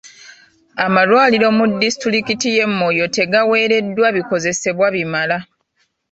[0.85, 5.37] Amalwaliro mu disitulikiti y'e Moyo tegaweereddwa bikozesebwa bimala